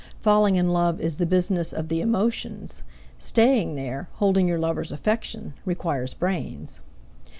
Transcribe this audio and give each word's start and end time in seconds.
Falling 0.19 0.55
in 0.55 0.73
love 0.73 0.99
is 0.99 1.17
the 1.17 1.27
business 1.27 1.71
of 1.71 1.87
the 1.87 2.01
emotions; 2.01 2.81
staying 3.19 3.75
there, 3.75 4.09
holding 4.13 4.47
your 4.47 4.57
lover's 4.57 4.91
affection, 4.91 5.53
requires 5.63 6.15
brains. 6.15 6.79